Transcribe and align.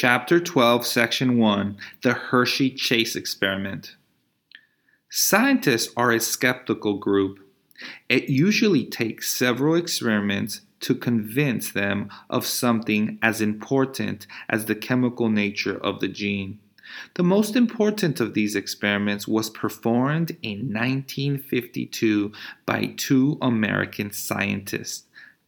Chapter 0.00 0.38
12, 0.38 0.86
Section 0.86 1.38
1 1.38 1.76
The 2.04 2.12
Hershey 2.12 2.70
Chase 2.70 3.16
Experiment. 3.16 3.96
Scientists 5.10 5.92
are 5.96 6.12
a 6.12 6.20
skeptical 6.20 6.98
group. 6.98 7.40
It 8.08 8.28
usually 8.28 8.84
takes 8.84 9.28
several 9.28 9.74
experiments 9.74 10.60
to 10.82 10.94
convince 10.94 11.72
them 11.72 12.10
of 12.30 12.46
something 12.46 13.18
as 13.22 13.40
important 13.40 14.28
as 14.48 14.66
the 14.66 14.76
chemical 14.76 15.30
nature 15.30 15.76
of 15.76 15.98
the 15.98 16.06
gene. 16.06 16.60
The 17.14 17.24
most 17.24 17.56
important 17.56 18.20
of 18.20 18.34
these 18.34 18.54
experiments 18.54 19.26
was 19.26 19.50
performed 19.50 20.36
in 20.42 20.72
1952 20.72 22.30
by 22.64 22.94
two 22.96 23.36
American 23.42 24.12
scientists, 24.12 25.06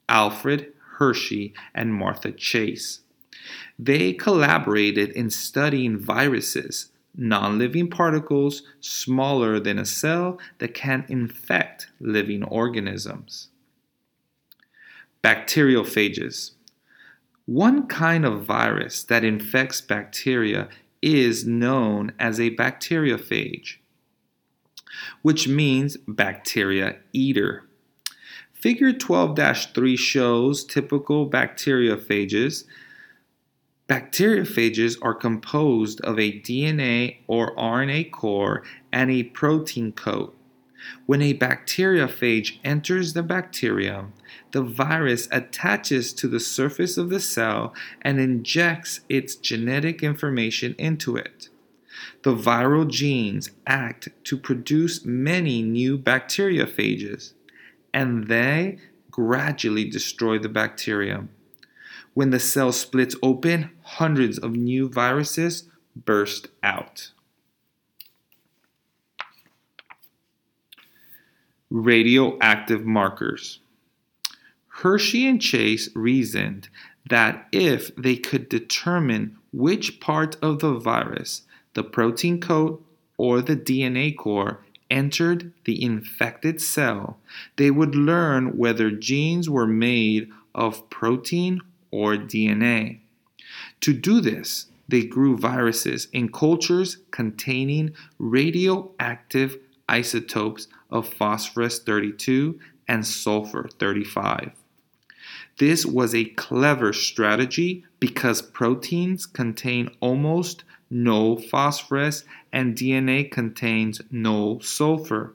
Alfred 0.09 0.73
Hershey 0.99 1.55
and 1.73 1.95
Martha 1.95 2.33
Chase. 2.33 3.03
They 3.79 4.13
collaborated 4.13 5.11
in 5.11 5.31
studying 5.31 5.99
viruses, 5.99 6.93
non 7.15 7.59
living 7.59 7.89
particles 7.89 8.63
smaller 8.81 9.59
than 9.59 9.79
a 9.79 9.87
cell 9.87 10.39
that 10.59 10.75
can 10.75 11.05
infect 11.09 11.89
living 12.01 12.43
organisms. 12.45 13.49
Bacteriophages. 15.23 16.53
One 17.47 17.87
kind 17.89 18.25
of 18.25 18.45
virus 18.45 19.03
that 19.05 19.25
infects 19.25 19.81
bacteria 19.81 20.69
is 21.03 21.47
known 21.47 22.13
as 22.19 22.39
a 22.39 22.55
bacteriophage, 22.55 23.77
which 25.23 25.49
means 25.49 25.97
bacteria 26.07 26.97
eater. 27.13 27.65
Figure 28.53 28.93
12 28.93 29.39
3 29.73 29.97
shows 29.97 30.65
typical 30.65 31.29
bacteriophages 31.29 32.65
Bacteriophages 33.91 34.97
are 35.03 35.15
composed 35.15 36.01
of 36.03 36.17
a 36.17 36.41
DNA 36.41 37.17
or 37.27 37.57
RNA 37.57 38.13
core 38.13 38.63
and 38.93 39.11
a 39.11 39.25
protein 39.25 39.91
coat. 39.91 40.37
When 41.07 41.21
a 41.21 41.35
bacteriophage 41.35 42.59
enters 42.63 43.15
the 43.15 43.25
bacterium, 43.25 44.13
the 44.53 44.63
virus 44.63 45.27
attaches 45.33 46.13
to 46.13 46.29
the 46.29 46.39
surface 46.39 46.97
of 46.97 47.11
the 47.11 47.19
cell 47.19 47.75
and 48.01 48.21
injects 48.21 49.01
its 49.09 49.35
genetic 49.35 50.05
information 50.05 50.77
into 50.79 51.17
it. 51.17 51.49
The 52.23 52.37
viral 52.37 52.89
genes 52.89 53.51
act 53.67 54.09
to 54.23 54.37
produce 54.39 55.05
many 55.05 55.63
new 55.63 55.99
bacteriophages, 55.99 57.33
and 57.93 58.29
they 58.29 58.79
gradually 59.11 59.91
destroy 59.91 60.39
the 60.39 60.49
bacterium. 60.49 61.31
When 62.15 62.31
the 62.31 62.41
cell 62.41 62.73
splits 62.73 63.15
open, 63.23 63.71
hundreds 63.83 64.39
of 64.39 64.53
new 64.53 64.89
viruses 64.89 65.65
burst 65.95 66.49
out. 66.63 67.13
Radioactive 71.71 72.85
markers. 72.85 73.61
Hershey 74.69 75.27
and 75.27 75.41
Chase 75.41 75.89
reasoned 75.95 76.69
that 77.09 77.47
if 77.53 77.95
they 77.97 78.17
could 78.17 78.49
determine 78.49 79.37
which 79.53 80.01
part 80.01 80.37
of 80.43 80.61
the 80.61 80.75
virus, 80.75 81.43
the 81.75 81.85
protein 81.85 82.41
coat 82.41 82.85
or 83.17 83.41
the 83.41 83.57
DNA 83.57 84.17
core, 84.17 84.65
entered 84.91 85.53
the 85.65 85.83
infected 85.83 86.61
cell, 86.61 87.19
they 87.57 87.71
would 87.71 87.95
learn 87.95 88.57
whether 88.57 88.91
genes 88.91 89.49
were 89.49 89.67
made 89.67 90.29
of 90.55 90.89
protein 90.91 91.61
or 91.91 92.17
DNA. 92.17 93.01
To 93.81 93.93
do 93.93 94.21
this, 94.21 94.67
they 94.89 95.05
grew 95.05 95.37
viruses 95.37 96.09
in 96.13 96.33
cultures 96.33 96.99
containing 97.11 97.93
radioactive 98.19 99.57
isotopes 99.89 100.69
of 100.91 101.09
phosphorus 101.09 101.79
32 101.79 102.59
and 102.89 103.07
sulfur 103.07 103.69
35. 103.79 104.51
This 105.59 105.85
was 105.85 106.15
a 106.15 106.25
clever 106.25 106.93
strategy 106.93 107.85
because 108.01 108.43
proteins 108.43 109.27
contain 109.27 109.91
almost 110.01 110.65
no 110.91 111.37
phosphorus 111.37 112.25
and 112.53 112.77
DNA 112.77 113.31
contains 113.31 114.01
no 114.11 114.59
sulfur. 114.59 115.35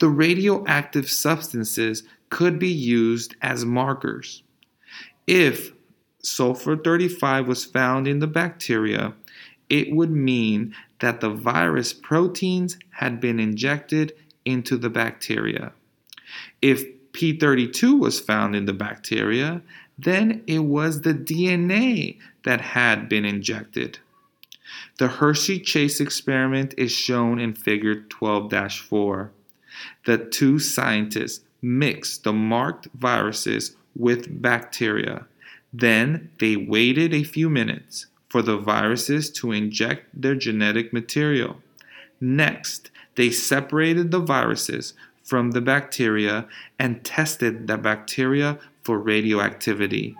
The 0.00 0.08
radioactive 0.08 1.08
substances 1.10 2.02
could 2.30 2.58
be 2.58 2.72
used 2.72 3.36
as 3.40 3.64
markers. 3.64 4.42
If 5.26 5.72
sulfur 6.22 6.76
35 6.76 7.48
was 7.48 7.64
found 7.64 8.06
in 8.06 8.18
the 8.18 8.26
bacteria, 8.26 9.14
it 9.68 9.92
would 9.92 10.10
mean 10.10 10.74
that 11.00 11.20
the 11.20 11.30
virus 11.30 11.92
proteins 11.92 12.78
had 12.90 13.20
been 13.20 13.40
injected 13.40 14.14
into 14.44 14.76
the 14.76 14.90
bacteria. 14.90 15.72
If 16.60 16.84
P32 17.12 17.98
was 17.98 18.20
found 18.20 18.54
in 18.56 18.66
the 18.66 18.72
bacteria, 18.72 19.62
then 19.96 20.42
it 20.46 20.60
was 20.60 21.00
the 21.00 21.14
DNA 21.14 22.18
that 22.44 22.60
had 22.60 23.08
been 23.08 23.24
injected. 23.24 23.98
The 24.98 25.08
Hershey 25.08 25.60
Chase 25.60 26.00
experiment 26.00 26.74
is 26.76 26.92
shown 26.92 27.38
in 27.38 27.54
Figure 27.54 27.94
12 27.94 28.52
4. 28.72 29.30
The 30.04 30.18
two 30.18 30.58
scientists 30.58 31.44
mixed 31.62 32.24
the 32.24 32.32
marked 32.32 32.88
viruses 32.94 33.76
with 33.96 34.42
bacteria. 34.42 35.26
Then 35.72 36.30
they 36.38 36.56
waited 36.56 37.12
a 37.12 37.24
few 37.24 37.50
minutes 37.50 38.06
for 38.28 38.42
the 38.42 38.56
viruses 38.56 39.30
to 39.30 39.52
inject 39.52 40.06
their 40.20 40.34
genetic 40.34 40.92
material. 40.92 41.60
Next, 42.20 42.90
they 43.16 43.30
separated 43.30 44.10
the 44.10 44.20
viruses 44.20 44.94
from 45.22 45.52
the 45.52 45.60
bacteria 45.60 46.46
and 46.78 47.04
tested 47.04 47.66
the 47.66 47.78
bacteria 47.78 48.58
for 48.82 48.98
radioactivity. 48.98 50.16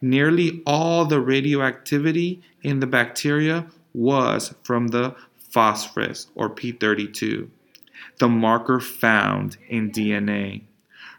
Nearly 0.00 0.62
all 0.66 1.04
the 1.04 1.20
radioactivity 1.20 2.42
in 2.62 2.80
the 2.80 2.86
bacteria 2.86 3.66
was 3.94 4.54
from 4.62 4.88
the 4.88 5.14
phosphorus 5.36 6.28
or 6.34 6.48
P32, 6.50 7.48
the 8.18 8.28
marker 8.28 8.80
found 8.80 9.56
in 9.68 9.90
DNA. 9.90 10.62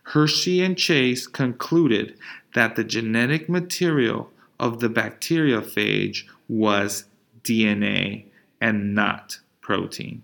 Hershey 0.04 0.62
and 0.62 0.78
Chase 0.78 1.28
concluded 1.28 2.18
that 2.54 2.76
the 2.76 2.84
genetic 2.84 3.48
material 3.48 4.32
of 4.60 4.80
the 4.80 4.90
bacteriophage 4.90 6.26
was 6.48 7.06
DNA 7.44 8.26
and 8.60 8.94
not 8.94 9.40
protein. 9.62 10.24